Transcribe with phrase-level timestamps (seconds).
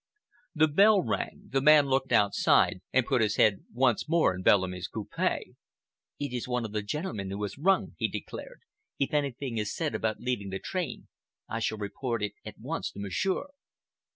[0.55, 1.49] The bell rang.
[1.51, 5.13] The man looked outside and put his head once more in Bellamy's coupe.
[5.19, 8.61] "It is one of the gentleman who has rung," he declared.
[8.97, 11.07] "If anything is said about leaving the train,
[11.47, 13.45] I shall report it at once to Monsieur."